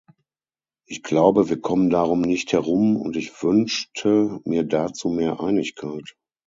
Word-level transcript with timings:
Ich 0.87 1.03
glaube, 1.03 1.49
wir 1.49 1.61
kommen 1.61 1.91
darum 1.91 2.21
nicht 2.21 2.53
herum, 2.53 2.97
und 2.97 3.15
ich 3.15 3.43
wünschte 3.43 4.39
mir 4.45 4.63
dazu 4.63 5.09
mehr 5.09 5.39
Einigkeit. 5.39 6.15